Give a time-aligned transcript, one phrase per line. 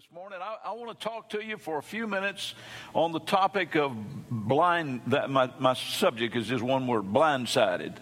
[0.00, 0.38] this morning.
[0.40, 2.54] I, I, want to talk to you for a few minutes
[2.94, 3.94] on the topic of
[4.30, 5.02] blind.
[5.08, 7.96] That my, my subject is just one word: blindsided.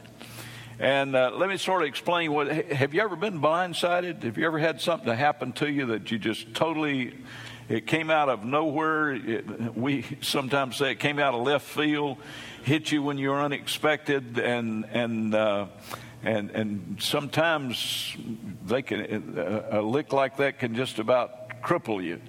[0.79, 2.47] And uh, let me sort of explain what.
[2.53, 4.23] Have you ever been blindsided?
[4.23, 7.15] Have you ever had something happen to you that you just totally?
[7.69, 9.15] It came out of nowhere.
[9.15, 12.19] It, we sometimes say it came out of left field,
[12.63, 15.35] hit you when you were unexpected, and and.
[15.35, 15.67] Uh,
[16.25, 18.17] and and sometimes
[18.67, 19.39] they can
[19.71, 22.21] a lick like that can just about cripple you.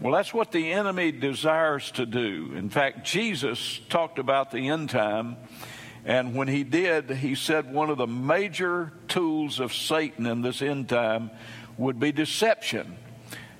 [0.00, 2.52] Well, that's what the enemy desires to do.
[2.54, 5.36] In fact, Jesus talked about the end time,
[6.04, 10.60] and when he did, he said one of the major tools of Satan in this
[10.60, 11.30] end time
[11.78, 12.96] would be deception.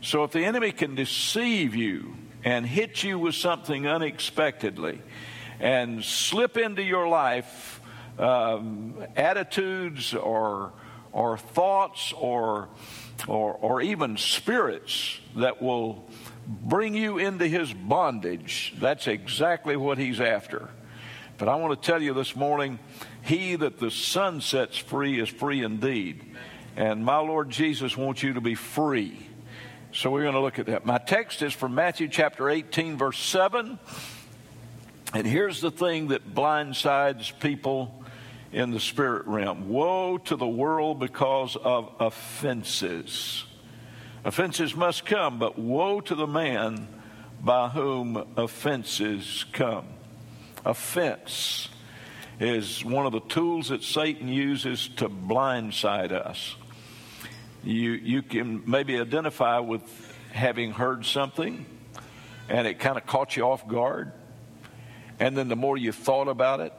[0.02, 5.00] So if the enemy can deceive you and hit you with something unexpectedly
[5.58, 7.80] and slip into your life
[8.18, 10.72] um, attitudes or,
[11.12, 12.68] or thoughts or
[13.26, 16.04] or, or even spirits that will
[16.46, 18.74] bring you into his bondage.
[18.78, 20.68] That's exactly what he's after.
[21.38, 22.78] But I want to tell you this morning
[23.22, 26.24] he that the Son sets free is free indeed.
[26.76, 29.18] And my Lord Jesus wants you to be free.
[29.92, 30.84] So we're going to look at that.
[30.84, 33.78] My text is from Matthew chapter 18, verse 7.
[35.14, 37.95] And here's the thing that blindsides people
[38.56, 39.68] in the spirit realm.
[39.68, 43.44] Woe to the world because of offenses.
[44.24, 46.88] Offenses must come, but woe to the man
[47.38, 49.84] by whom offenses come.
[50.64, 51.68] Offense
[52.40, 56.56] is one of the tools that Satan uses to blindside us.
[57.62, 59.82] You, you can maybe identify with
[60.32, 61.66] having heard something
[62.48, 64.12] and it kind of caught you off guard.
[65.20, 66.72] And then the more you thought about it,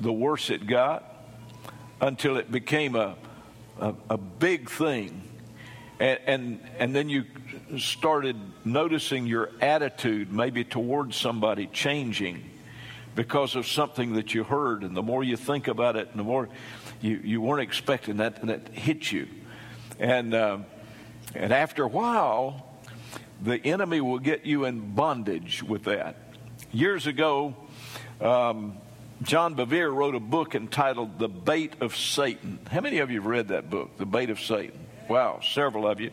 [0.00, 1.04] the worse it got
[2.00, 3.16] until it became a,
[3.80, 5.22] a, a big thing.
[6.00, 7.24] And, and, and then you
[7.78, 12.48] started noticing your attitude maybe towards somebody changing
[13.14, 14.84] because of something that you heard.
[14.84, 16.48] And the more you think about it, and the more
[17.00, 19.26] you, you weren't expecting that, and that hit you.
[19.98, 20.58] And, uh,
[21.34, 22.78] and after a while,
[23.42, 26.16] the enemy will get you in bondage with that.
[26.70, 27.56] Years ago,
[28.20, 28.78] um,
[29.22, 32.60] John Bevere wrote a book entitled The Bait of Satan.
[32.70, 34.78] How many of you have read that book, The Bait of Satan?
[35.08, 36.12] Wow, several of you.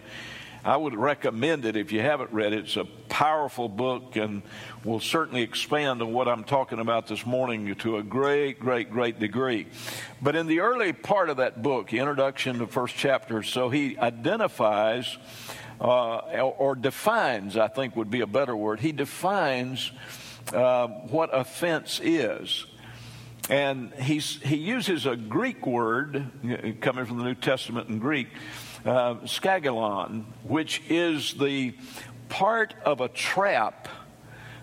[0.63, 2.65] I would recommend it if you haven't read it.
[2.65, 4.41] It's a powerful book and
[4.83, 9.19] will certainly expand on what I'm talking about this morning to a great, great, great
[9.19, 9.67] degree.
[10.19, 13.69] But in the early part of that book, the introduction, to the first chapter, so
[13.69, 15.15] he identifies
[15.79, 16.17] uh,
[16.57, 19.91] or defines, I think would be a better word, he defines
[20.51, 22.65] uh, what offense is.
[23.50, 26.31] And he's, he uses a Greek word
[26.81, 28.28] coming from the New Testament in Greek,
[28.83, 31.75] uh, skandalon, which is the
[32.28, 33.88] part of a trap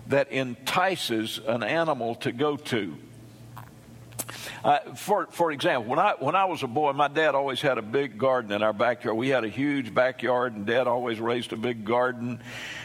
[0.07, 2.97] that entices an animal to go to.
[4.63, 7.77] Uh, for, for example, when I, when I was a boy, my dad always had
[7.77, 9.17] a big garden in our backyard.
[9.17, 12.41] We had a huge backyard, and dad always raised a big garden.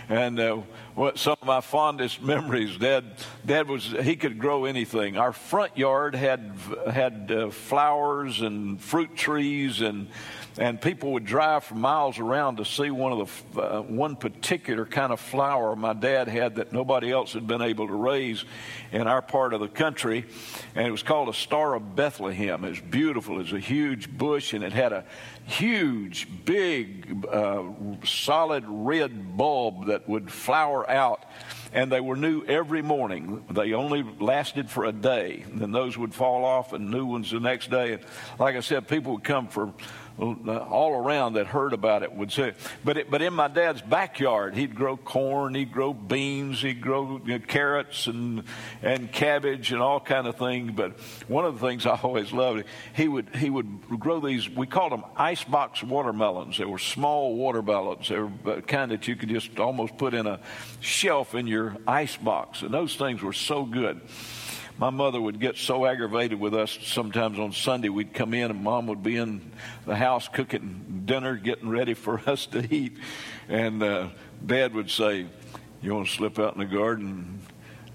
[0.08, 0.62] And uh,
[0.94, 3.04] what some of my fondest memories, Dad,
[3.44, 5.16] Dad was he could grow anything.
[5.16, 6.52] Our front yard had
[6.90, 10.08] had uh, flowers and fruit trees, and
[10.58, 14.84] and people would drive for miles around to see one of the uh, one particular
[14.84, 18.44] kind of flower my dad had that nobody else had been able to raise
[18.90, 20.24] in our part of the country,
[20.74, 22.64] and it was called a Star of Bethlehem.
[22.64, 23.36] It was beautiful.
[23.36, 25.04] It was a huge bush, and it had a
[25.46, 27.62] huge, big, uh,
[28.04, 31.24] solid red bulb that would flower out.
[31.72, 33.44] And they were new every morning.
[33.50, 35.44] They only lasted for a day.
[35.52, 37.94] Then those would fall off and new ones the next day.
[37.94, 38.02] And
[38.38, 39.74] like I said, people would come for
[40.18, 42.52] all around that heard about it would say.
[42.84, 47.20] But it, but in my dad's backyard, he'd grow corn, he'd grow beans, he'd grow
[47.24, 48.42] you know, carrots and
[48.82, 50.72] and cabbage and all kind of things.
[50.72, 50.98] But
[51.28, 52.64] one of the things I always loved,
[52.94, 54.48] he would he would grow these.
[54.48, 56.58] We called them icebox watermelons.
[56.58, 58.08] They were small watermelons.
[58.08, 60.40] They were kind that you could just almost put in a
[60.80, 64.00] shelf in your icebox, and those things were so good
[64.78, 67.88] my mother would get so aggravated with us sometimes on Sunday.
[67.88, 69.50] We'd come in and mom would be in
[69.86, 72.96] the house cooking dinner, getting ready for us to eat.
[73.48, 74.08] And uh,
[74.46, 75.26] dad would say,
[75.82, 77.40] You want to slip out in the garden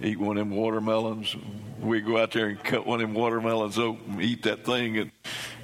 [0.04, 1.36] eat one of them watermelons?
[1.80, 4.98] We'd go out there and cut one of them watermelons open, eat that thing.
[4.98, 5.12] And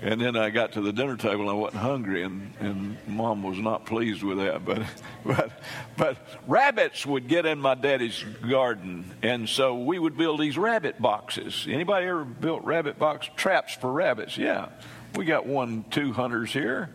[0.02, 3.44] and then I got to the dinner table and I wasn't hungry, and, and mom
[3.44, 4.64] was not pleased with that.
[4.64, 4.84] But,
[5.26, 5.52] but,
[5.98, 11.02] but rabbits would get in my daddy's garden, and so we would build these rabbit
[11.02, 11.66] boxes.
[11.70, 14.38] Anybody ever built rabbit box traps for rabbits?
[14.38, 14.70] Yeah,
[15.16, 16.90] we got one, two hunters here.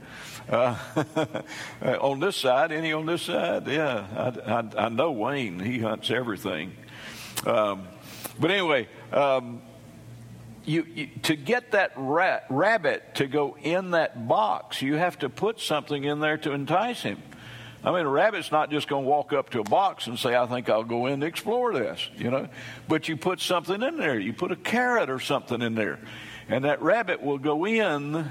[0.49, 0.76] Uh,
[2.00, 3.67] on this side, any on this side?
[3.67, 4.06] Yeah,
[4.46, 5.58] I, I, I know Wayne.
[5.58, 6.73] He hunts everything.
[7.46, 7.86] Um,
[8.38, 9.62] but anyway, um,
[10.64, 15.28] you, you, to get that rat, rabbit to go in that box, you have to
[15.28, 17.22] put something in there to entice him.
[17.84, 20.34] I mean, a rabbit's not just going to walk up to a box and say,
[20.34, 22.48] I think I'll go in to explore this, you know.
[22.88, 24.19] But you put something in there.
[24.19, 25.98] You put a carrot or something in there.
[26.48, 28.31] And that rabbit will go in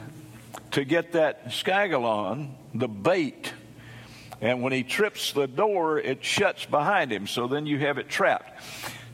[0.71, 3.53] to get that skandalon, the bait.
[4.41, 7.27] And when he trips the door, it shuts behind him.
[7.27, 8.61] So then you have it trapped.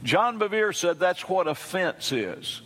[0.03, 2.61] John Bevere said that's what a fence is.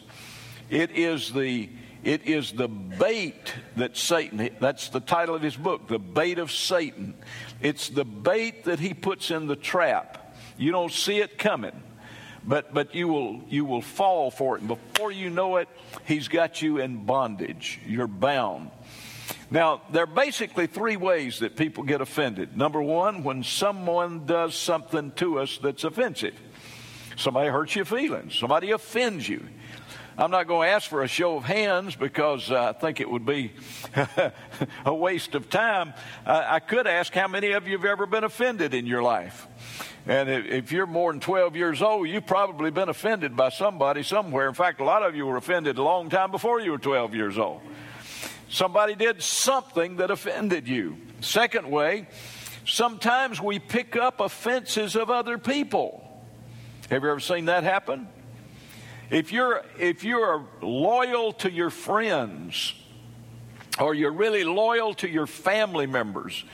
[0.69, 1.69] It is the
[2.03, 6.51] it is the bait that Satan, that's the title of his book, The Bait of
[6.51, 7.13] Satan.
[7.61, 10.35] It's the bait that he puts in the trap.
[10.57, 11.81] You don't see it coming,
[12.43, 14.59] but, but you, will, you will fall for it.
[14.59, 15.69] And before you know it,
[16.05, 17.79] he's got you in bondage.
[17.87, 18.71] You're bound.
[19.53, 22.57] Now, there are basically three ways that people get offended.
[22.57, 26.33] Number one, when someone does something to us that's offensive.
[27.17, 29.45] Somebody hurts your feelings, somebody offends you.
[30.17, 33.07] I'm not going to ask for a show of hands because uh, I think it
[33.07, 33.51] would be
[34.85, 35.93] a waste of time.
[36.25, 39.47] I could ask how many of you have ever been offended in your life.
[40.07, 44.47] And if you're more than 12 years old, you've probably been offended by somebody somewhere.
[44.47, 47.13] In fact, a lot of you were offended a long time before you were 12
[47.13, 47.61] years old.
[48.53, 50.97] Somebody did something that offended you.
[51.21, 52.07] Second way,
[52.67, 56.07] sometimes we pick up offenses of other people.
[56.91, 58.07] Have you ever seen that happen?
[59.09, 62.75] If you're, if you're loyal to your friends,
[63.79, 66.45] or you're really loyal to your family members,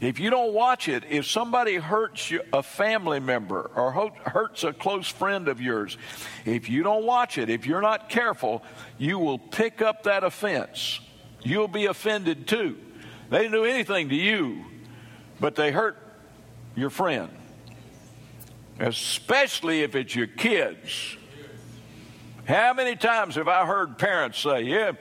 [0.00, 4.72] if you don't watch it, if somebody hurts you, a family member or hurts a
[4.72, 5.98] close friend of yours,
[6.44, 8.62] if you don't watch it, if you're not careful,
[8.98, 11.00] you will pick up that offense.
[11.42, 12.76] You'll be offended too.
[13.30, 14.64] They didn't do anything to you,
[15.38, 15.96] but they hurt
[16.74, 17.30] your friend.
[18.78, 21.16] Especially if it's your kids.
[22.46, 24.92] How many times have I heard parents say, Yeah,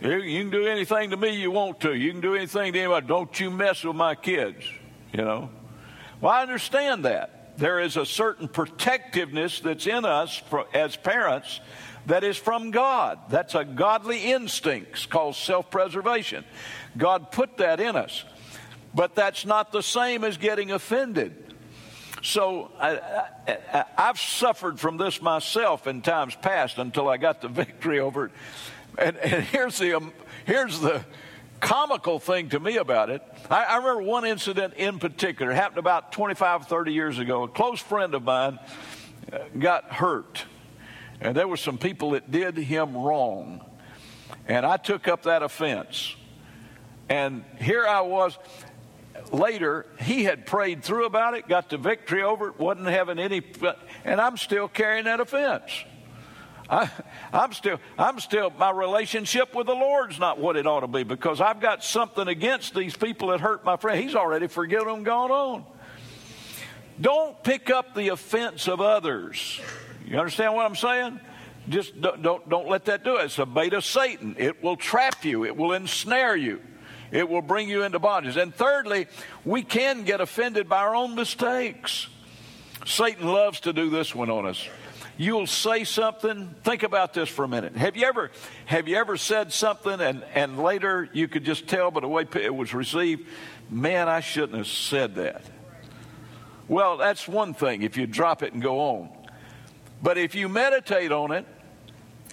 [0.00, 1.94] you can do anything to me you want to.
[1.94, 3.06] You can do anything to anybody.
[3.06, 4.64] Don't you mess with my kids,
[5.12, 5.50] you know?
[6.20, 7.58] Well, I understand that.
[7.58, 10.42] There is a certain protectiveness that's in us
[10.72, 11.60] as parents
[12.08, 13.18] that is from God.
[13.30, 16.44] That's a godly instinct called self preservation.
[16.96, 18.24] God put that in us.
[18.94, 21.54] But that's not the same as getting offended.
[22.22, 22.98] So I,
[23.96, 28.32] have suffered from this myself in times past until I got the victory over it.
[28.98, 30.12] And, and here's the um,
[30.44, 31.04] here's the
[31.60, 33.22] comical thing to me about it.
[33.50, 35.52] I, I, remember one incident in particular.
[35.52, 37.44] It happened about 25, 30 years ago.
[37.44, 38.58] A close friend of mine
[39.32, 40.44] uh, got hurt,
[41.20, 43.64] and there were some people that did him wrong,
[44.46, 46.14] and I took up that offense.
[47.08, 48.38] And here I was
[49.32, 53.42] later, he had prayed through about it, got the victory over it, wasn't having any,
[54.04, 55.84] and I'm still carrying that offense.
[56.70, 56.90] I,
[57.32, 61.02] am still, I'm still, my relationship with the Lord's not what it ought to be
[61.02, 64.02] because I've got something against these people that hurt my friend.
[64.02, 65.64] He's already forgiven them, gone on.
[67.00, 69.60] Don't pick up the offense of others.
[70.08, 71.20] You understand what I'm saying?
[71.68, 73.26] Just don't, don't, don't let that do it.
[73.26, 74.36] It's a bait of Satan.
[74.38, 76.62] It will trap you, it will ensnare you.
[77.10, 78.36] It will bring you into bondage.
[78.36, 79.06] And thirdly,
[79.44, 82.06] we can get offended by our own mistakes.
[82.84, 84.68] Satan loves to do this one on us.
[85.16, 86.54] You'll say something.
[86.62, 87.76] Think about this for a minute.
[87.76, 88.30] Have you ever
[88.66, 92.26] have you ever said something and, and later you could just tell by the way
[92.34, 93.26] it was received,
[93.70, 95.42] man, I shouldn't have said that.
[96.68, 99.17] Well, that's one thing if you drop it and go on.
[100.02, 101.46] But if you meditate on it,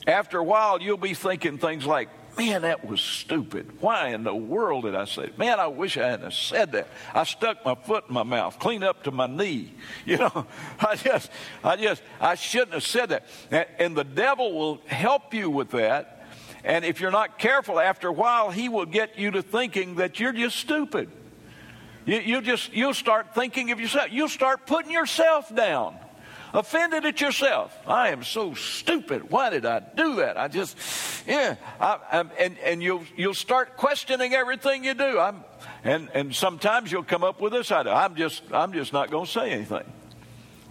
[0.08, 3.80] after a while you'll be thinking things like, Man, that was stupid.
[3.80, 5.38] Why in the world did I say it?
[5.38, 6.90] Man, I wish I hadn't said that.
[7.14, 9.74] I stuck my foot in my mouth, clean up to my knee.
[10.06, 10.46] You know,
[10.80, 11.32] I just,
[11.64, 13.26] I just, I shouldn't have said that.
[13.50, 16.28] And, and the devil will help you with that.
[16.64, 20.20] And if you're not careful, after a while, he will get you to thinking that
[20.20, 21.10] you're just stupid.
[22.06, 24.10] You, you just, you'll start thinking of yourself.
[24.12, 25.98] You'll start putting yourself down
[26.56, 27.78] offended at yourself.
[27.86, 29.30] I am so stupid.
[29.30, 30.38] Why did I do that?
[30.38, 30.78] I just,
[31.28, 31.56] yeah.
[31.80, 35.20] I, and and you'll you'll start questioning everything you do.
[35.20, 35.44] I'm,
[35.84, 37.94] and and sometimes you'll come up with this idea.
[37.94, 39.92] I'm just I'm just not going to say anything.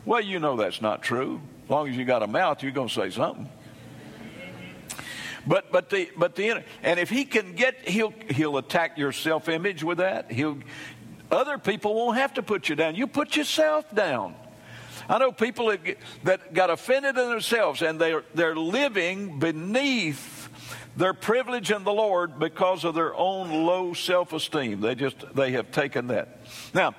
[0.04, 1.40] Well, you know that's not true.
[1.64, 3.48] As long as you got a mouth, you're going to say something.
[5.46, 9.48] But but the but the and if he can get he'll he'll attack your self
[9.48, 10.30] image with that.
[10.30, 10.58] He'll
[11.30, 12.94] other people won't have to put you down.
[12.94, 14.34] You put yourself down.
[15.08, 15.80] I know people that,
[16.24, 20.44] that got offended in themselves and they're, they're living beneath
[20.96, 24.80] their privilege in the Lord because of their own low self-esteem.
[24.80, 26.40] They just they have taken that.
[26.72, 26.94] Now,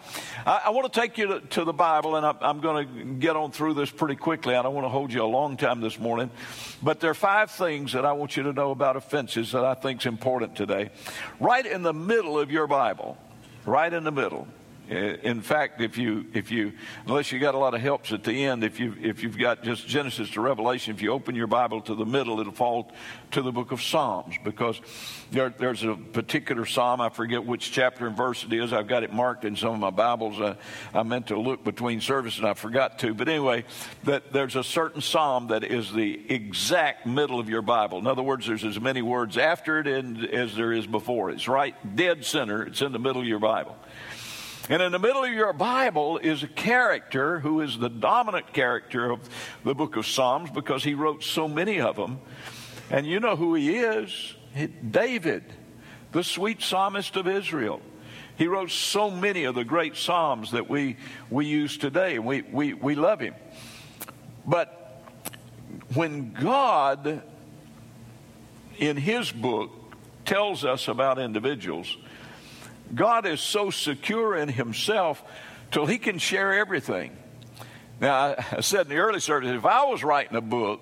[0.46, 3.04] I, I want to take you to, to the Bible, and I, I'm going to
[3.16, 4.56] get on through this pretty quickly.
[4.56, 6.30] I don't want to hold you a long time this morning,
[6.84, 9.76] but there are five things that I want you to know about offenses that I
[9.76, 10.90] think is important today.
[11.40, 13.18] Right in the middle of your Bible,
[13.66, 14.48] right in the middle
[14.90, 16.74] in fact, if you if you
[17.06, 19.64] unless you got a lot of helps at the end, if you if you've got
[19.64, 22.92] just Genesis to Revelation, if you open your Bible to the middle, it'll fall
[23.32, 24.80] to the book of Psalms because
[25.32, 27.02] there, there's a particular psalm.
[27.02, 28.74] I forget which chapter and verse it is.
[28.74, 30.40] I've got it marked in some of my Bibles.
[30.40, 30.56] I,
[30.94, 33.14] I meant to look between services and I forgot to.
[33.14, 33.66] But anyway,
[34.04, 37.98] that there's a certain psalm that is the exact middle of your Bible.
[37.98, 41.32] In other words, there's as many words after it as there is before.
[41.32, 42.64] It's right dead center.
[42.64, 43.76] It's in the middle of your Bible.
[44.68, 49.12] And in the middle of your Bible is a character who is the dominant character
[49.12, 49.30] of
[49.64, 52.20] the book of Psalms because he wrote so many of them.
[52.90, 54.36] And you know who he is
[54.90, 55.44] David,
[56.12, 57.80] the sweet psalmist of Israel.
[58.38, 60.98] He wrote so many of the great psalms that we,
[61.30, 63.36] we use today, we, we, we love him.
[64.48, 65.04] But
[65.94, 67.22] when God,
[68.78, 69.72] in his book,
[70.26, 71.98] tells us about individuals,
[72.94, 75.24] God is so secure in himself
[75.72, 77.16] till he can share everything.
[78.00, 80.82] Now, I said in the early service, if I was writing a book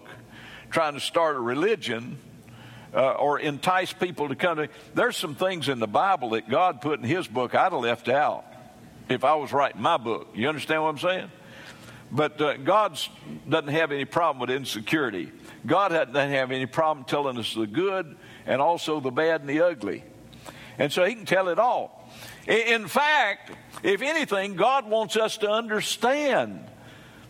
[0.72, 2.18] trying to start a religion
[2.94, 6.82] uh, or entice people to come to, there's some things in the Bible that God
[6.82, 8.46] put in his book I'd have left out
[9.10, 10.30] if I was writing my book.
[10.34, 11.32] You understand what I'm saying?
[12.12, 13.00] But uh, God
[13.48, 15.32] doesn't have any problem with insecurity.
[15.66, 19.62] God doesn't have any problem telling us the good and also the bad and the
[19.62, 20.04] ugly.
[20.78, 22.10] And so he can tell it all.
[22.48, 23.52] In fact,
[23.84, 26.66] if anything, God wants us to understand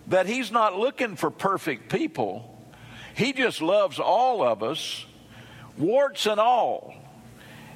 [0.08, 2.50] that he's not looking for perfect people.
[3.16, 5.06] He just loves all of us,
[5.78, 6.94] warts and all.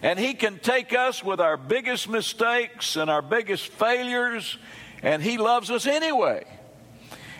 [0.02, 4.58] And he can take us with our biggest mistakes and our biggest failures,
[5.02, 6.46] and he loves us anyway.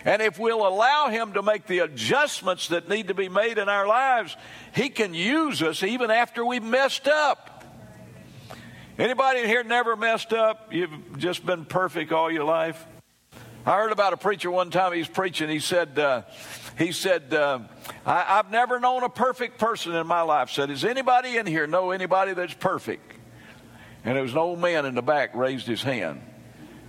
[0.04, 3.68] And if we'll allow him to make the adjustments that need to be made in
[3.68, 4.36] our lives,
[4.74, 7.57] he can use us even after we've messed up.
[8.98, 10.72] Anybody in here never messed up?
[10.74, 12.84] You've just been perfect all your life?
[13.64, 14.92] I heard about a preacher one time.
[14.92, 15.48] He was preaching.
[15.48, 16.22] He said, uh,
[16.76, 17.60] "He said uh,
[18.04, 21.68] I, have never known a perfect person in my life." Said, is anybody in here
[21.68, 23.12] know anybody that's perfect?"
[24.04, 26.20] And there was an old man in the back raised his hand,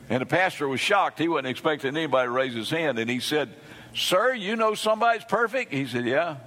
[0.10, 1.20] and the pastor was shocked.
[1.20, 3.54] He wasn't expecting anybody to raise his hand, and he said,
[3.94, 6.38] "Sir, you know somebody's perfect?" He said, "Yeah."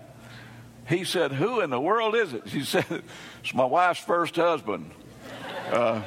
[0.89, 3.05] He said, "Who in the world is it?" He said,
[3.45, 4.91] "It's my wife's first husband."
[5.71, 6.03] Uh,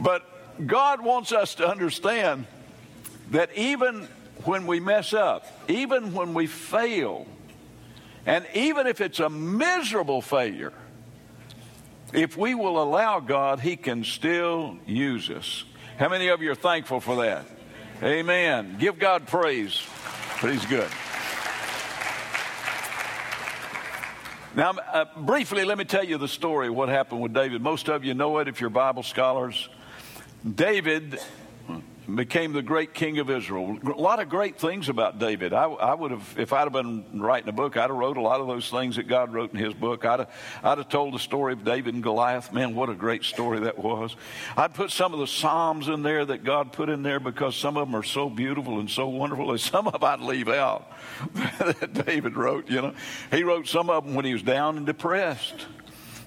[0.00, 2.46] but God wants us to understand
[3.30, 4.08] that even
[4.44, 7.26] when we mess up, even when we fail,
[8.26, 10.72] and even if it's a miserable failure,
[12.12, 15.64] if we will allow God, He can still use us.
[15.98, 17.44] How many of you are thankful for that?
[18.02, 18.76] Amen.
[18.78, 19.82] Give God praise,
[20.40, 20.88] but He's good.
[24.54, 27.62] Now, uh, briefly, let me tell you the story of what happened with David.
[27.62, 29.68] Most of you know it if you're Bible scholars.
[30.54, 31.20] David
[32.14, 33.78] became the great king of Israel.
[33.84, 35.52] A lot of great things about David.
[35.52, 38.22] I, I, would have, if I'd have been writing a book, I'd have wrote a
[38.22, 40.06] lot of those things that God wrote in His book.
[40.06, 40.30] I'd have,
[40.62, 42.52] I'd have told the story of David and Goliath.
[42.52, 44.16] Man, what a great story that was.
[44.56, 47.76] I'd put some of the Psalms in there that God put in there because some
[47.76, 49.50] of them are so beautiful and so wonderful.
[49.50, 50.90] And some of them I'd leave out
[51.34, 52.70] that David wrote.
[52.70, 52.94] You know,
[53.30, 55.66] he wrote some of them when he was down and depressed.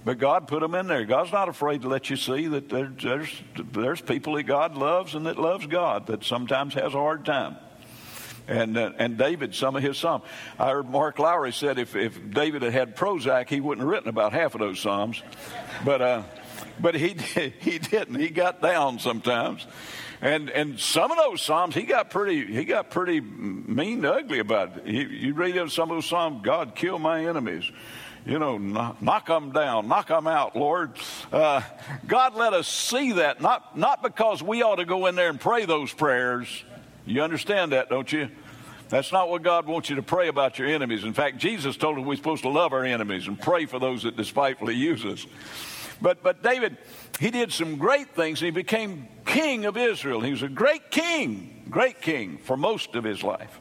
[0.03, 1.05] But God put them in there.
[1.05, 3.41] God's not afraid to let you see that there's,
[3.71, 7.55] there's people that God loves and that loves God that sometimes has a hard time.
[8.47, 10.23] And, uh, and David, some of his psalms.
[10.57, 14.09] I heard Mark Lowry said if, if David had had Prozac, he wouldn't have written
[14.09, 15.21] about half of those psalms.
[15.85, 16.23] But, uh,
[16.79, 17.09] but he,
[17.59, 18.19] he didn't.
[18.19, 19.65] He got down sometimes.
[20.19, 24.77] And, and some of those psalms, he got pretty, he got pretty mean, ugly about
[24.77, 24.87] it.
[24.87, 27.71] He, you read some of those psalms, God, kill my enemies
[28.25, 30.91] you know, knock them down, knock them out, Lord.
[31.31, 31.61] Uh,
[32.07, 35.39] God let us see that, not, not because we ought to go in there and
[35.39, 36.63] pray those prayers.
[37.05, 38.29] You understand that, don't you?
[38.89, 41.03] That's not what God wants you to pray about your enemies.
[41.03, 44.03] In fact, Jesus told us we're supposed to love our enemies and pray for those
[44.03, 45.25] that despitefully use us.
[46.01, 46.77] But, but David,
[47.19, 50.19] he did some great things he became king of Israel.
[50.19, 53.59] He was a great king, great king for most of his life.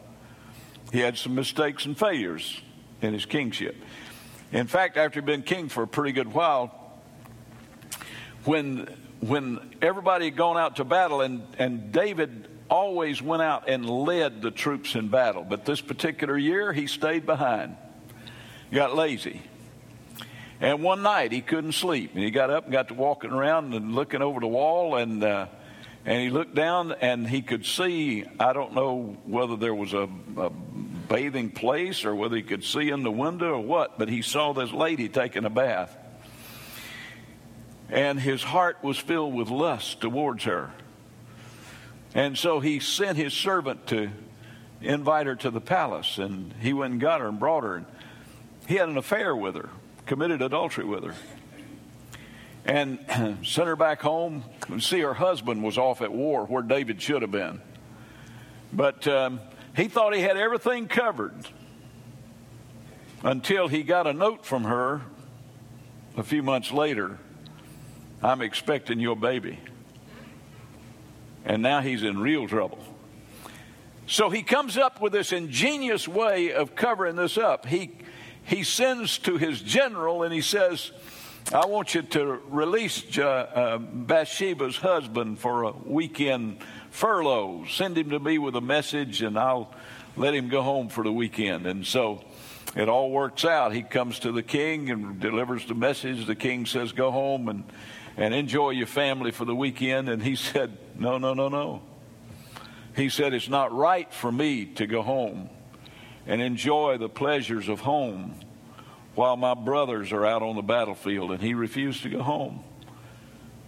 [0.93, 2.61] He had some mistakes and failures
[3.00, 3.76] in his kingship.
[4.52, 6.75] In fact, after he'd been king for a pretty good while,
[8.45, 8.88] when
[9.21, 14.40] when everybody had gone out to battle and, and David always went out and led
[14.40, 15.45] the troops in battle.
[15.45, 17.76] But this particular year, he stayed behind,
[18.73, 19.42] got lazy.
[20.59, 23.75] And one night he couldn't sleep, and he got up and got to walking around
[23.75, 25.47] and looking over the wall, and uh,
[26.04, 28.25] and he looked down and he could see.
[28.38, 30.50] I don't know whether there was a, a
[31.11, 34.55] bathing place or whether he could see in the window or what, but he saw
[34.55, 35.95] this lady taking a bath,
[37.90, 40.71] and his heart was filled with lust towards her.
[42.14, 44.11] And so he sent his servant to
[44.81, 47.76] invite her to the palace, and he went and got her and brought her.
[47.76, 47.87] And
[48.69, 49.69] he had an affair with her,
[50.07, 51.14] committed adultery with her,
[52.64, 52.99] and
[53.45, 54.45] sent her back home.
[54.69, 57.61] And See, her husband was off at war where David should have been.
[58.73, 59.40] But um,
[59.77, 61.47] he thought he had everything covered
[63.23, 65.03] until he got a note from her
[66.17, 67.19] a few months later
[68.23, 69.59] I'm expecting your baby.
[71.45, 72.79] And now he's in real trouble.
[74.07, 77.65] So he comes up with this ingenious way of covering this up.
[77.65, 77.93] He,
[78.45, 80.91] he sends to his general and he says,
[81.52, 86.59] I want you to release uh, Bathsheba's husband for a weekend
[86.90, 87.64] furlough.
[87.68, 89.75] Send him to me with a message and I'll
[90.16, 91.66] let him go home for the weekend.
[91.66, 92.23] And so
[92.76, 93.73] it all works out.
[93.73, 96.25] He comes to the king and delivers the message.
[96.26, 97.64] The king says, Go home and,
[98.16, 100.09] and enjoy your family for the weekend.
[100.09, 101.82] And he said, No, no, no, no.
[102.94, 105.50] He said, It's not right for me to go home
[106.26, 108.38] and enjoy the pleasures of home
[109.21, 111.31] while my brothers are out on the battlefield.
[111.31, 112.65] And he refused to go home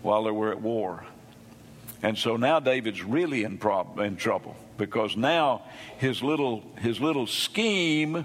[0.00, 1.04] while they were at war.
[2.02, 5.64] And so now David's really in, prob- in trouble because now
[5.98, 8.24] his little, his little scheme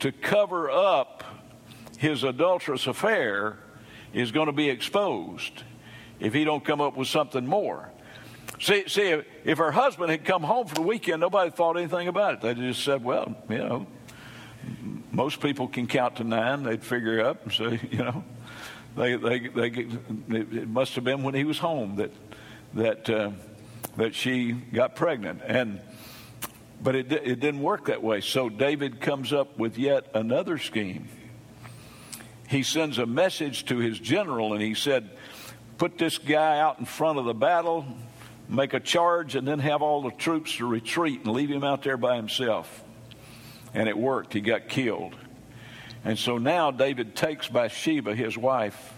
[0.00, 1.24] to cover up
[1.96, 3.56] his adulterous affair
[4.12, 5.62] is going to be exposed
[6.20, 7.88] if he don't come up with something more.
[8.60, 12.08] See, see, if, if her husband had come home for the weekend, nobody thought anything
[12.08, 12.40] about it.
[12.42, 13.86] They just said, well, you know,
[15.12, 16.62] most people can count to nine.
[16.62, 18.24] They'd figure up and say, you know,
[18.96, 22.10] they, they, they, it must have been when he was home that,
[22.74, 23.30] that, uh,
[23.96, 25.42] that she got pregnant.
[25.46, 25.80] And,
[26.82, 28.20] but it, it didn't work that way.
[28.20, 31.08] So David comes up with yet another scheme.
[32.48, 35.10] He sends a message to his general and he said,
[35.78, 37.84] Put this guy out in front of the battle,
[38.48, 41.82] make a charge, and then have all the troops to retreat and leave him out
[41.82, 42.84] there by himself.
[43.74, 44.32] And it worked.
[44.32, 45.14] He got killed.
[46.04, 48.92] And so now David takes Bathsheba, his wife,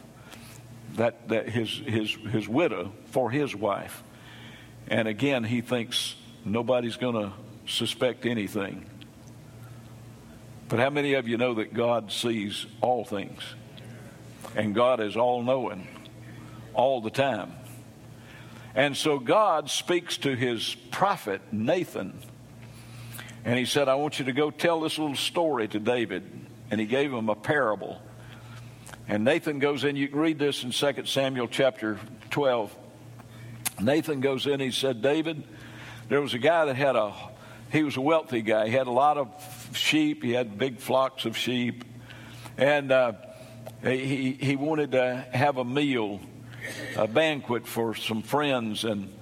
[0.96, 4.02] that, that his, his, his widow, for his wife.
[4.88, 7.32] And again, he thinks nobody's going to
[7.66, 8.86] suspect anything.
[10.68, 13.42] But how many of you know that God sees all things?
[14.56, 15.86] And God is all knowing
[16.74, 17.52] all the time.
[18.74, 22.18] And so God speaks to his prophet, Nathan.
[23.44, 26.22] And he said, I want you to go tell this little story to David.
[26.70, 28.00] And he gave him a parable.
[29.06, 31.98] And Nathan goes in, you can read this in 2 Samuel chapter
[32.30, 32.74] 12.
[33.80, 35.44] Nathan goes in, he said, David,
[36.08, 37.12] there was a guy that had a,
[37.70, 38.68] he was a wealthy guy.
[38.68, 39.28] He had a lot of
[39.74, 41.84] sheep, he had big flocks of sheep.
[42.56, 43.12] And uh,
[43.82, 46.20] he, he wanted to have a meal,
[46.96, 49.12] a banquet for some friends and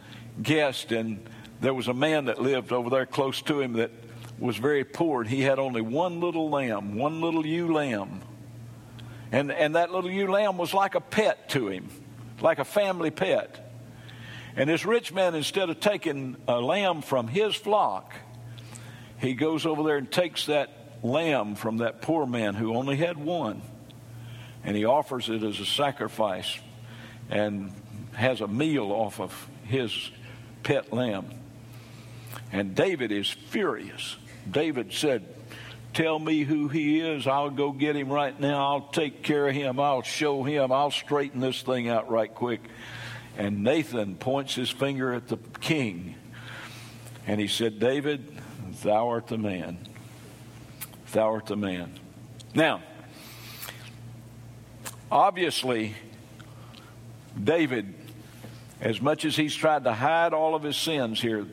[0.41, 0.93] guests.
[0.93, 1.27] And
[1.61, 3.91] there was a man that lived over there close to him that
[4.39, 5.23] was very poor.
[5.23, 8.21] And he had only one little lamb, one little ewe lamb.
[9.31, 11.89] And, and that little ewe lamb was like a pet to him,
[12.41, 13.59] like a family pet.
[14.57, 18.15] And this rich man, instead of taking a lamb from his flock,
[19.19, 23.17] he goes over there and takes that lamb from that poor man who only had
[23.17, 23.63] one,
[24.65, 26.59] and he offers it as a sacrifice
[27.31, 27.73] and
[28.13, 30.11] has a meal off of his
[30.63, 31.27] pet lamb.
[32.53, 34.17] And David is furious.
[34.51, 35.25] David said,
[35.95, 37.27] Tell me who he is.
[37.27, 38.67] I'll go get him right now.
[38.67, 39.79] I'll take care of him.
[39.79, 40.73] I'll show him.
[40.73, 42.63] I'll straighten this thing out right quick.
[43.37, 46.15] And Nathan points his finger at the king.
[47.27, 48.39] And he said, David,
[48.83, 49.79] thou art the man.
[51.13, 51.93] Thou art the man.
[52.55, 52.83] Now,
[55.11, 55.95] obviously,
[57.43, 57.95] David,
[58.81, 61.47] as much as he's tried to hide all of his sins here,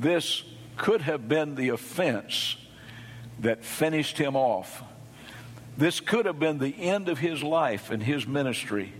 [0.00, 0.44] this
[0.78, 2.56] could have been the offense
[3.40, 4.82] that finished him off.
[5.76, 8.92] This could have been the end of his life and his ministry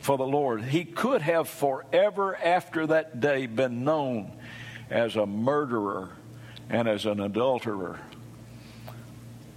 [0.00, 0.62] for the Lord.
[0.62, 4.32] He could have forever after that day been known
[4.88, 6.10] as a murderer
[6.70, 7.98] and as an adulterer.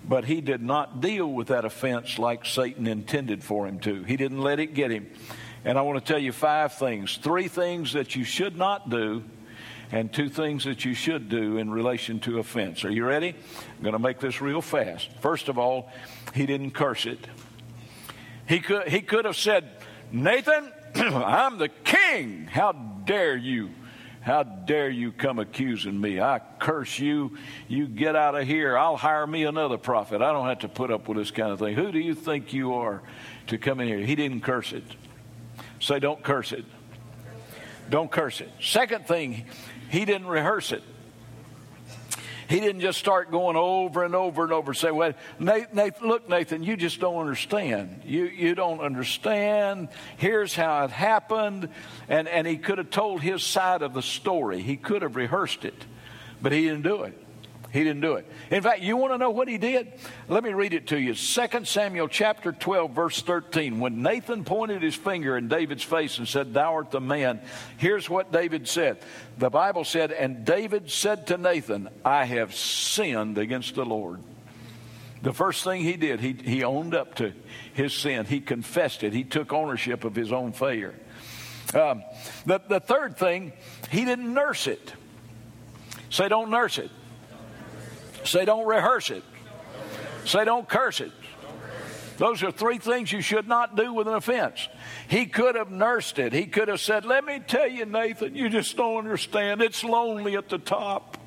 [0.04, 4.04] But he did not deal with that offense like Satan intended for him to.
[4.04, 5.10] He didn't let it get him.
[5.64, 9.24] And I want to tell you five things three things that you should not do,
[9.92, 12.86] and two things that you should do in relation to offense.
[12.86, 13.36] Are you ready?
[13.78, 15.10] I'm going to make this real fast.
[15.20, 15.90] First of all,
[16.34, 17.20] he didn't curse it.
[18.48, 19.70] He could, he could have said,
[20.12, 22.48] Nathan, I'm the king.
[22.48, 23.72] How dare you?
[24.22, 26.22] How dare you come accusing me?
[26.22, 27.38] I curse you.
[27.68, 28.78] You get out of here.
[28.78, 30.22] I'll hire me another prophet.
[30.22, 31.76] I don't have to put up with this kind of thing.
[31.76, 33.02] Who do you think you are
[33.48, 33.98] to come in here?
[33.98, 34.84] He didn't curse it.
[35.80, 36.66] Say, don't curse it.
[37.90, 38.52] Don't curse it.
[38.62, 39.46] Second thing,
[39.92, 40.84] he didn't rehearse it.
[42.48, 44.72] He didn't just start going over and over and over.
[44.72, 48.02] And Say, well, Nathan, look, Nathan, you just don't understand.
[48.04, 49.88] You, you don't understand.
[50.18, 51.70] Here's how it happened.
[52.10, 54.62] And, and he could have told his side of the story.
[54.62, 55.86] He could have rehearsed it,
[56.42, 57.18] but he didn't do it.
[57.72, 58.28] He didn't do it.
[58.50, 59.94] In fact, you want to know what he did?
[60.28, 61.14] Let me read it to you.
[61.14, 63.80] 2 Samuel chapter 12, verse 13.
[63.80, 67.40] When Nathan pointed his finger in David's face and said, Thou art the man,
[67.78, 69.00] here's what David said.
[69.38, 74.20] The Bible said, And David said to Nathan, I have sinned against the Lord.
[75.22, 77.32] The first thing he did, he, he owned up to
[77.74, 78.26] his sin.
[78.26, 79.14] He confessed it.
[79.14, 80.96] He took ownership of his own failure.
[81.74, 82.04] Um,
[82.46, 83.54] the, the third thing,
[83.90, 84.94] he didn't nurse it.
[86.10, 86.92] Say, don't nurse it.
[88.24, 89.24] Say, don't rehearse it.
[90.26, 91.12] Say, don't curse it.
[92.18, 94.70] Those are three things you should not do with an offense.
[95.08, 96.34] He could have nursed it.
[96.34, 99.60] He could have said, Let me tell you, Nathan, you just don't understand.
[99.60, 101.18] It's lonely at the top.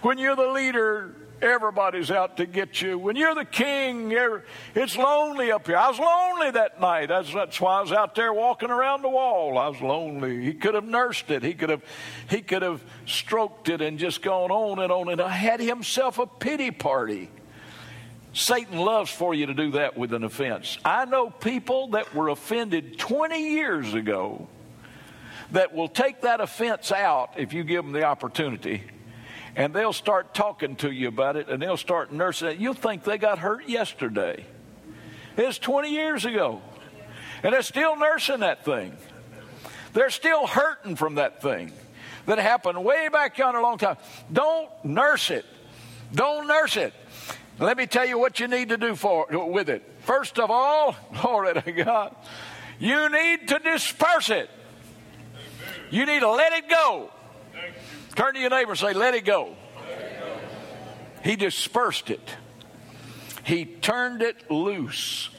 [0.00, 2.98] When you're the leader, Everybody's out to get you.
[2.98, 4.10] When you're the king,
[4.74, 5.76] it's lonely up here.
[5.76, 7.06] I was lonely that night.
[7.08, 9.58] That's, that's why I was out there walking around the wall.
[9.58, 10.44] I was lonely.
[10.44, 11.42] He could have nursed it.
[11.42, 11.82] He could have,
[12.30, 16.26] he could have stroked it and just gone on and on and had himself a
[16.26, 17.30] pity party.
[18.32, 20.78] Satan loves for you to do that with an offense.
[20.84, 24.48] I know people that were offended 20 years ago
[25.52, 28.82] that will take that offense out if you give them the opportunity
[29.56, 32.58] and they'll start talking to you about it and they'll start nursing it.
[32.58, 34.44] You'll think they got hurt yesterday.
[35.36, 36.60] It's 20 years ago.
[37.42, 38.96] And they're still nursing that thing.
[39.94, 41.72] They're still hurting from that thing
[42.26, 43.96] that happened way back yonder a long time.
[44.30, 45.46] Don't nurse it.
[46.12, 46.92] Don't nurse it.
[47.58, 49.82] Let me tell you what you need to do for with it.
[50.00, 52.14] First of all, glory to God,
[52.78, 54.50] you need to disperse it.
[55.90, 57.10] You need to let it go.
[58.16, 59.54] Turn to your neighbor and say, Let it go.
[61.22, 62.36] He dispersed it,
[63.44, 65.30] he turned it loose.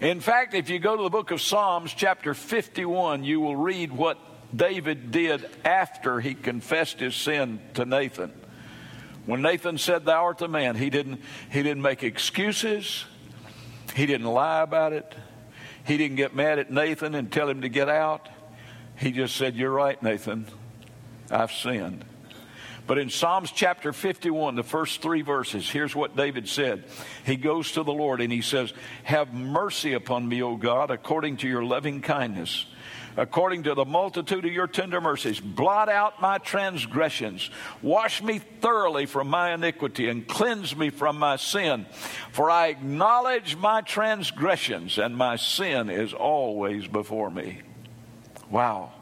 [0.00, 3.92] In fact, if you go to the book of Psalms, chapter 51, you will read
[3.92, 4.18] what
[4.56, 8.32] David did after he confessed his sin to Nathan.
[9.26, 13.04] When Nathan said, Thou art the man, he didn't, he didn't make excuses,
[13.94, 15.14] he didn't lie about it,
[15.84, 18.26] he didn't get mad at Nathan and tell him to get out.
[18.96, 20.46] He just said, You're right, Nathan.
[21.30, 22.04] I've sinned.
[22.86, 26.84] But in Psalms chapter 51, the first three verses, here's what David said.
[27.24, 28.72] He goes to the Lord and he says,
[29.04, 32.66] Have mercy upon me, O God, according to your loving kindness.
[33.16, 37.50] According to the multitude of your tender mercies, blot out my transgressions.
[37.82, 41.86] Wash me thoroughly from my iniquity and cleanse me from my sin.
[42.32, 47.60] For I acknowledge my transgressions, and my sin is always before me.
[48.48, 48.92] Wow.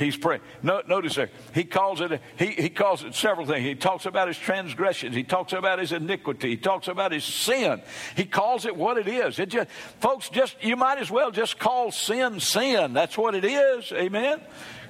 [0.00, 0.40] He's praying.
[0.62, 2.22] No, notice there, he calls it.
[2.38, 3.66] He, he calls it several things.
[3.66, 5.14] He talks about his transgressions.
[5.14, 6.48] He talks about his iniquity.
[6.48, 7.82] He talks about his sin.
[8.16, 9.38] He calls it what it is.
[9.38, 9.68] It just,
[10.00, 12.94] folks, just you might as well just call sin sin.
[12.94, 13.92] That's what it is.
[13.92, 14.40] Amen.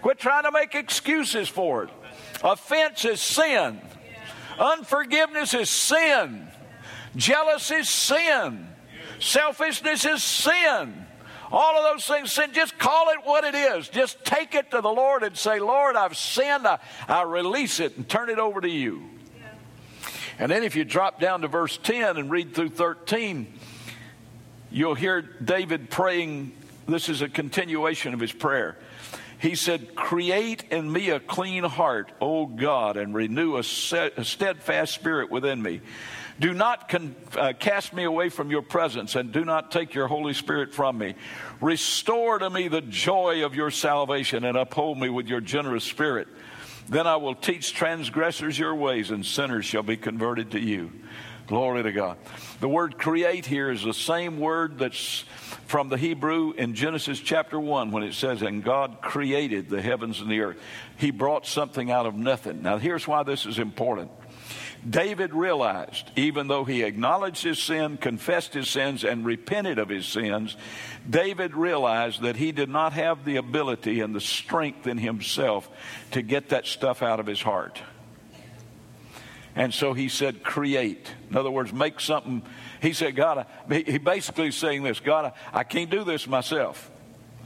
[0.00, 1.90] Quit trying to make excuses for it.
[2.44, 3.80] Offense is sin.
[4.60, 6.46] Unforgiveness is sin.
[7.16, 8.68] Jealousy is sin.
[9.18, 11.06] Selfishness is sin.
[11.52, 13.88] All of those things, sin, just call it what it is.
[13.88, 16.66] Just take it to the Lord and say, Lord, I've sinned.
[16.66, 19.02] I, I release it and turn it over to you.
[20.38, 23.52] And then if you drop down to verse 10 and read through 13,
[24.70, 26.52] you'll hear David praying.
[26.86, 28.78] This is a continuation of his prayer.
[29.40, 34.24] He said, Create in me a clean heart, O God, and renew a, set, a
[34.24, 35.80] steadfast spirit within me.
[36.40, 40.08] Do not con- uh, cast me away from your presence, and do not take your
[40.08, 41.14] Holy Spirit from me.
[41.60, 46.28] Restore to me the joy of your salvation, and uphold me with your generous spirit.
[46.88, 50.90] Then I will teach transgressors your ways, and sinners shall be converted to you.
[51.46, 52.16] Glory to God.
[52.60, 55.24] The word create here is the same word that's
[55.66, 60.20] from the Hebrew in Genesis chapter 1 when it says, And God created the heavens
[60.20, 60.58] and the earth.
[60.96, 62.62] He brought something out of nothing.
[62.62, 64.10] Now, here's why this is important
[64.88, 70.06] David realized, even though he acknowledged his sin, confessed his sins, and repented of his
[70.06, 70.56] sins,
[71.08, 75.68] David realized that he did not have the ability and the strength in himself
[76.12, 77.80] to get that stuff out of his heart.
[79.54, 81.12] And so he said, create.
[81.28, 82.42] In other words, make something.
[82.80, 86.90] He said, God, he basically saying this God, I can't do this myself.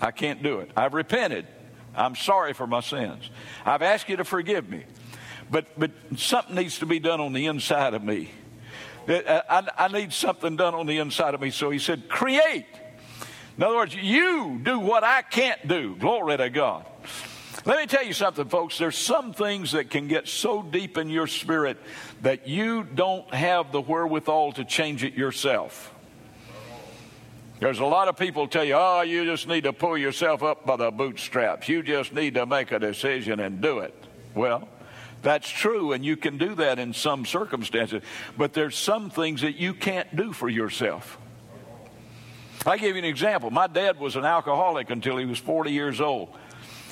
[0.01, 0.71] I can't do it.
[0.77, 1.47] I've repented.
[1.97, 3.31] I'm sorry for my sins.
[3.65, 4.85] I've asked you to forgive me.
[5.51, 8.31] But, but something needs to be done on the inside of me.
[9.09, 11.51] Uh, I, I need something done on the inside of me.
[11.51, 12.67] So he said, create.
[13.57, 15.95] In other words, you do what I can't do.
[15.97, 16.87] Glory to God.
[17.67, 18.77] Let me tell you something, folks.
[18.77, 21.79] There's some things that can get so deep in your spirit
[22.23, 25.91] that you don't have the wherewithal to change it yourself.
[27.61, 30.67] There's a lot of people tell you, oh, you just need to pull yourself up
[30.67, 31.69] by the bootstraps.
[31.69, 33.95] You just need to make a decision and do it.
[34.35, 34.69] Well,
[35.25, 38.03] that's true, and you can do that in some circumstances,
[38.39, 41.19] but there's some things that you can't do for yourself.
[42.67, 43.51] I give you an example.
[43.51, 46.29] My dad was an alcoholic until he was 40 years old.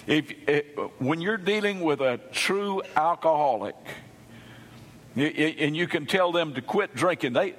[0.06, 3.76] If, if eh, when you're dealing with a true alcoholic,
[5.14, 7.54] and you can tell them to quit drinking, they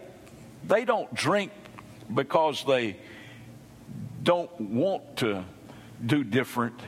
[0.67, 1.51] they don't drink
[2.13, 2.97] because they
[4.23, 5.43] don't want to
[6.05, 6.79] do different.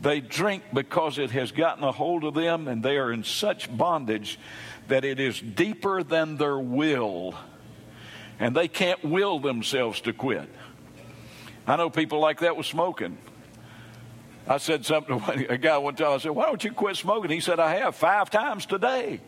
[0.00, 3.74] They drink because it has gotten a hold of them and they are in such
[3.74, 4.38] bondage
[4.86, 7.34] that it is deeper than their will.
[8.38, 10.48] And they can't will themselves to quit.
[11.66, 13.18] I know people like that with smoking.
[14.46, 16.12] I said something to a guy one time.
[16.12, 17.30] I said, Why don't you quit smoking?
[17.30, 19.20] He said, I have five times today.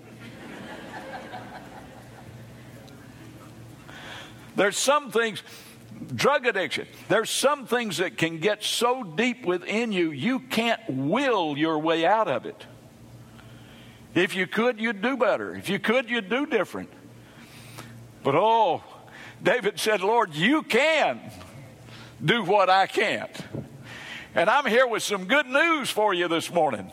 [4.56, 5.42] There's some things,
[6.14, 11.56] drug addiction, there's some things that can get so deep within you, you can't will
[11.56, 12.66] your way out of it.
[14.14, 15.54] If you could, you'd do better.
[15.54, 16.90] If you could, you'd do different.
[18.22, 18.82] But oh,
[19.42, 21.20] David said, Lord, you can
[22.22, 23.36] do what I can't.
[24.34, 26.90] And I'm here with some good news for you this morning.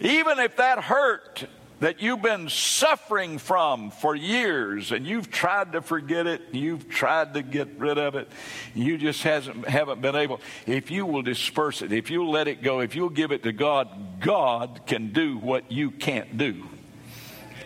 [0.00, 1.46] Even if that hurt
[1.80, 7.34] that you've been suffering from for years and you've tried to forget it, you've tried
[7.34, 8.28] to get rid of it,
[8.74, 10.40] you just hasn't, haven't been able.
[10.66, 13.52] If you will disperse it, if you'll let it go, if you'll give it to
[13.52, 13.88] God,
[14.20, 16.64] God can do what you can't do.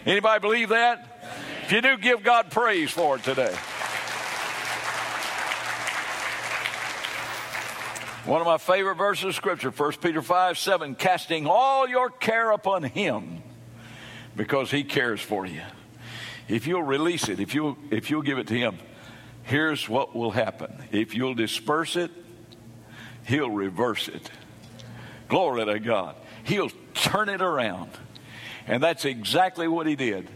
[0.05, 1.09] Anybody believe that?
[1.63, 3.55] If you do, give God praise for it today.
[8.25, 12.51] One of my favorite verses of Scripture, 1 Peter 5 7, casting all your care
[12.51, 13.43] upon Him
[14.37, 15.63] because He cares for you.
[16.49, 18.79] If you'll release it, if you'll, if you'll give it to Him,
[19.45, 20.73] here's what will happen.
[20.91, 22.11] If you'll disperse it,
[23.27, 24.31] He'll reverse it.
[25.29, 26.17] Glory to God.
[26.45, 27.91] He'll turn it around.
[28.67, 30.29] And that's exactly what He did.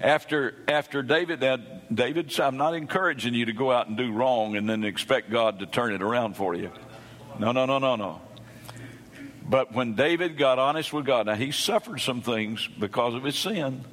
[0.00, 1.56] After, after David, now,
[1.92, 5.58] David I'm not encouraging you to go out and do wrong and then expect God
[5.58, 6.70] to turn it around for you.
[7.38, 8.20] No, no, no, no, no.
[9.48, 13.38] But when David got honest with God, now he suffered some things because of his
[13.38, 13.84] sin.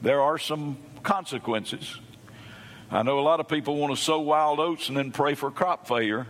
[0.00, 1.98] There are some consequences.
[2.90, 5.50] I know a lot of people want to sow wild oats and then pray for
[5.50, 6.28] crop failure.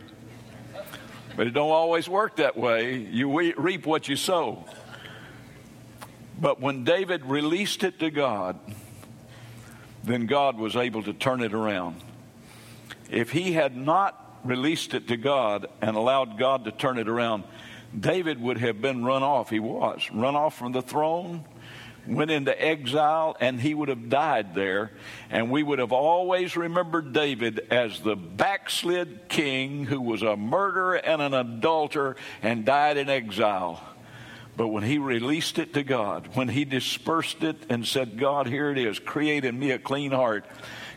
[1.37, 2.97] But it don't always work that way.
[2.97, 4.65] You reap what you sow.
[6.41, 8.59] But when David released it to God,
[10.05, 12.01] then God was able to turn it around.
[13.11, 17.45] If he had not released it to God and allowed God to turn it around,
[17.99, 19.51] David would have been run off.
[19.51, 21.45] He was run off from the throne,
[22.07, 24.91] went into exile, and he would have died there.
[25.31, 30.97] And we would have always remembered David as the backslid king who was a murderer
[30.97, 33.83] and an adulterer and died in exile.
[34.57, 38.71] But when he released it to God, when he dispersed it and said, God, here
[38.71, 40.45] it is, create in me a clean heart,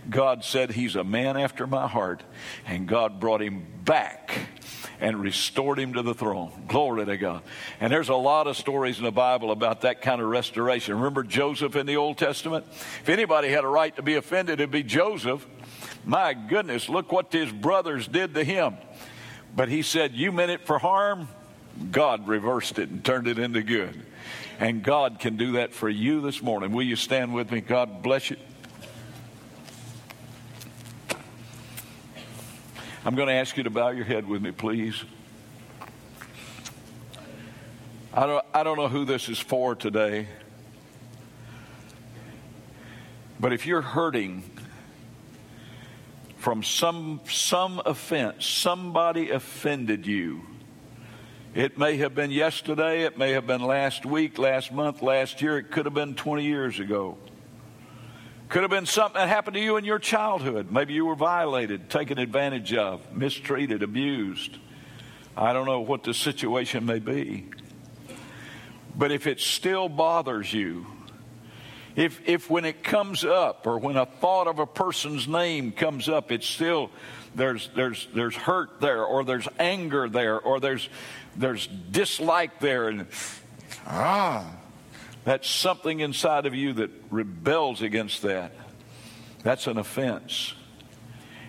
[0.10, 2.24] God said, He's a man after my heart.
[2.66, 4.32] And God brought him back
[5.00, 6.52] and restored him to the throne.
[6.68, 7.44] Glory to God.
[7.80, 10.96] And there's a lot of stories in the Bible about that kind of restoration.
[10.96, 12.66] Remember Joseph in the Old Testament?
[12.70, 15.46] If anybody had a right to be offended, it'd be Joseph.
[16.06, 18.78] My goodness, look what his brothers did to him.
[19.56, 21.28] But he said, You meant it for harm.
[21.92, 24.04] God reversed it and turned it into good.
[24.60, 26.72] And God can do that for you this morning.
[26.72, 27.62] Will you stand with me?
[27.62, 28.38] God bless you.
[33.08, 35.02] I'm going to ask you to bow your head with me, please.
[38.14, 40.28] I don't, I don't know who this is for today,
[43.40, 44.44] but if you're hurting
[46.36, 50.42] from some, some offense, somebody offended you.
[51.56, 55.58] It may have been yesterday, it may have been last week, last month, last year,
[55.58, 57.18] it could have been 20 years ago.
[58.50, 60.72] Could have been something that happened to you in your childhood.
[60.72, 64.58] Maybe you were violated, taken advantage of, mistreated, abused.
[65.36, 67.50] I don't know what the situation may be.
[68.96, 70.88] But if it still bothers you,
[71.98, 76.08] if, if when it comes up or when a thought of a person's name comes
[76.08, 76.90] up, it's still
[77.36, 80.90] there's there's there's hurt there or there's anger there or there's
[81.36, 83.06] there's dislike there and
[83.86, 84.46] ah
[85.28, 88.54] that's something inside of you that rebels against that.
[89.44, 90.54] That's an offense.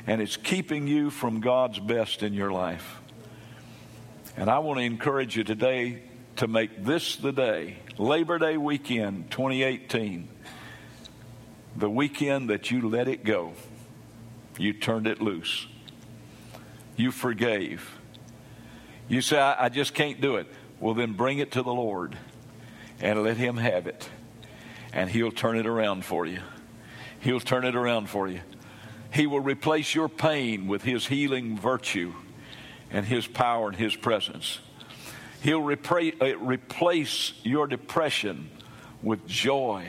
[0.04, 2.96] And it's keeping you from God's best in your life.
[4.36, 6.02] And I want to encourage you today
[6.36, 10.28] to make this the day, Labor Day weekend 2018,
[11.76, 13.52] the weekend that you let it go.
[14.58, 15.68] You turned it loose.
[16.96, 17.88] You forgave.
[19.06, 20.48] You say, I, I just can't do it.
[20.80, 22.18] Well, then bring it to the Lord
[23.00, 24.08] and let Him have it.
[24.92, 26.40] And He'll turn it around for you.
[27.20, 28.40] He'll turn it around for you.
[29.12, 32.14] He will replace your pain with His healing virtue
[32.90, 34.60] and His power and His presence.
[35.42, 38.50] He'll repra- uh, replace your depression
[39.02, 39.86] with joy,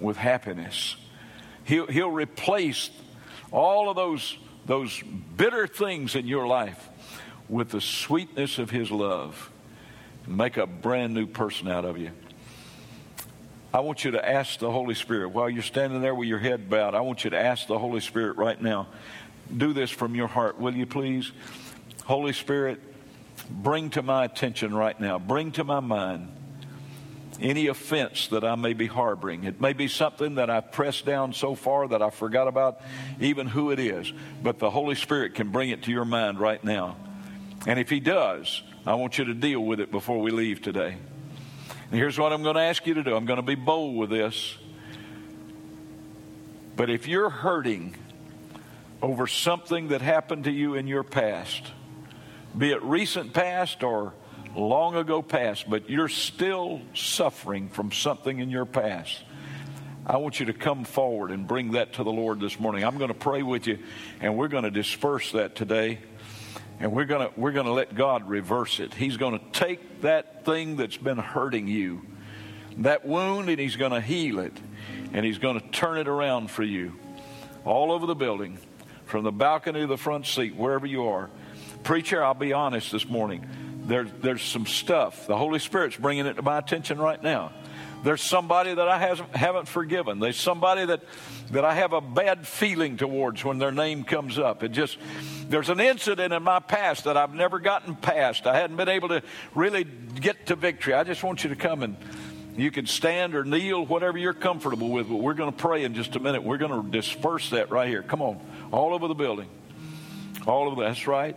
[0.00, 0.96] with happiness.
[1.64, 2.90] He'll, he'll replace
[3.50, 5.02] all of those, those
[5.36, 6.88] bitter things in your life
[7.48, 9.50] with the sweetness of His love
[10.26, 12.10] make a brand new person out of you.
[13.72, 16.70] I want you to ask the Holy Spirit while you're standing there with your head
[16.70, 16.94] bowed.
[16.94, 18.86] I want you to ask the Holy Spirit right now.
[19.54, 21.32] Do this from your heart, will you please?
[22.04, 22.80] Holy Spirit,
[23.50, 26.28] bring to my attention right now, bring to my mind
[27.40, 29.44] any offense that I may be harboring.
[29.44, 32.80] It may be something that I've pressed down so far that I forgot about
[33.20, 36.62] even who it is, but the Holy Spirit can bring it to your mind right
[36.62, 36.96] now.
[37.66, 40.96] And if He does, I want you to deal with it before we leave today.
[41.90, 43.96] And here's what I'm going to ask you to do I'm going to be bold
[43.96, 44.58] with this.
[46.76, 47.94] But if you're hurting
[49.00, 51.62] over something that happened to you in your past,
[52.56, 54.12] be it recent past or
[54.54, 59.22] long ago past, but you're still suffering from something in your past,
[60.06, 62.84] I want you to come forward and bring that to the Lord this morning.
[62.84, 63.78] I'm going to pray with you,
[64.20, 66.00] and we're going to disperse that today.
[66.80, 68.94] And we're going we're going to let God reverse it.
[68.94, 72.02] He's going to take that thing that's been hurting you,
[72.78, 74.56] that wound, and He's going to heal it.
[75.12, 76.94] And He's going to turn it around for you
[77.64, 78.58] all over the building,
[79.06, 81.30] from the balcony to the front seat, wherever you are.
[81.82, 83.46] Preacher, I'll be honest this morning.
[83.86, 85.26] There, there's some stuff.
[85.26, 87.52] The Holy Spirit's bringing it to my attention right now.
[88.04, 88.98] There's somebody that I
[89.32, 90.20] haven't forgiven.
[90.20, 91.02] There's somebody that,
[91.52, 94.62] that I have a bad feeling towards when their name comes up.
[94.62, 94.98] It just,
[95.48, 98.46] there's an incident in my past that I've never gotten past.
[98.46, 99.22] I hadn't been able to
[99.54, 100.92] really get to victory.
[100.92, 101.96] I just want you to come and
[102.58, 105.94] you can stand or kneel, whatever you're comfortable with, but we're going to pray in
[105.94, 106.44] just a minute.
[106.44, 108.02] We're going to disperse that right here.
[108.02, 108.38] Come on,
[108.70, 109.48] all over the building.
[110.46, 111.36] All over that's right.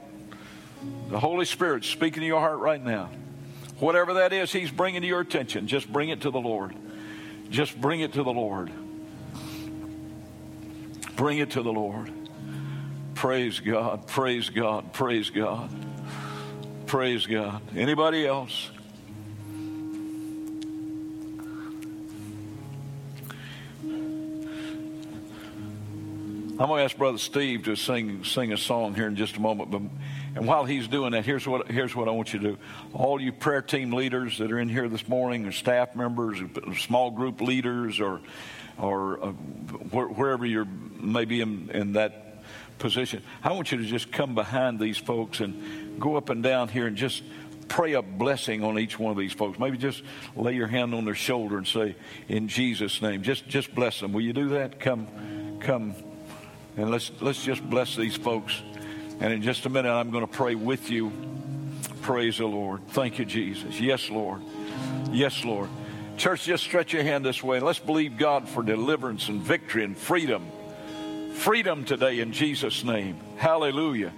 [1.09, 3.09] The Holy Spirit's speaking to your heart right now.
[3.79, 5.67] Whatever that is, He's bringing to your attention.
[5.67, 6.75] Just bring it to the Lord.
[7.49, 8.71] Just bring it to the Lord.
[11.15, 12.11] Bring it to the Lord.
[13.15, 15.69] Praise God, praise God, praise God.
[16.87, 17.61] Praise God.
[17.75, 18.69] Anybody else?
[26.59, 29.41] I'm going to ask Brother Steve to sing sing a song here in just a
[29.41, 29.69] moment.
[29.69, 29.81] But
[30.37, 32.57] and while he's doing that, here's what here's what I want you to do.
[32.93, 36.75] All you prayer team leaders that are in here this morning, or staff members, or
[36.75, 38.21] small group leaders, or
[38.77, 40.67] or uh, wherever you're
[40.99, 42.43] maybe in, in that
[42.77, 43.23] position.
[43.43, 46.85] I want you to just come behind these folks and go up and down here
[46.85, 47.23] and just
[47.67, 49.57] pray a blessing on each one of these folks.
[49.57, 50.03] Maybe just
[50.35, 51.95] lay your hand on their shoulder and say,
[52.27, 54.13] "In Jesus' name," just just bless them.
[54.13, 54.79] Will you do that?
[54.79, 55.07] Come,
[55.61, 55.95] come,
[56.75, 58.61] and let's let's just bless these folks.
[59.19, 61.11] And in just a minute, I'm going to pray with you.
[62.01, 62.87] Praise the Lord.
[62.89, 63.79] Thank you, Jesus.
[63.79, 64.41] Yes, Lord.
[65.11, 65.69] Yes, Lord.
[66.17, 67.59] Church, just stretch your hand this way.
[67.59, 70.51] Let's believe God for deliverance and victory and freedom
[71.37, 73.15] freedom today in Jesus' name.
[73.37, 74.11] Hallelujah.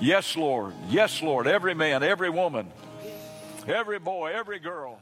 [0.00, 0.72] Yes, Lord.
[0.88, 1.46] Yes, Lord.
[1.46, 2.72] Every man, every woman,
[3.68, 4.98] every boy, every girl.